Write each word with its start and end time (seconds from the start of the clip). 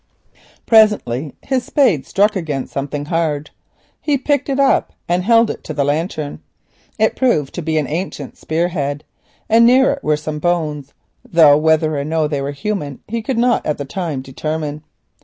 Presently 0.65 1.35
his 1.43 1.63
spade 1.63 2.07
struck 2.07 2.35
against 2.35 2.73
something 2.73 3.05
hard; 3.05 3.51
he 4.01 4.17
picked 4.17 4.49
it 4.49 4.59
up 4.59 4.93
and 5.07 5.21
held 5.23 5.51
it 5.51 5.63
to 5.65 5.75
the 5.75 5.83
lantern. 5.83 6.41
It 6.97 7.15
proved 7.15 7.53
to 7.53 7.61
be 7.61 7.77
an 7.77 7.85
ancient 7.87 8.35
spear 8.35 8.69
head, 8.69 9.03
and 9.47 9.63
near 9.63 9.91
it 9.91 10.03
were 10.03 10.17
some 10.17 10.39
bones, 10.39 10.95
though 11.23 11.55
whether 11.55 11.99
or 11.99 12.03
no 12.03 12.27
they 12.27 12.41
were 12.41 12.49
human 12.51 12.99
he 13.07 13.21
could 13.21 13.37
not 13.37 13.63
at 13.63 13.77
the 13.77 13.85
time 13.85 14.23
determine. 14.23 14.83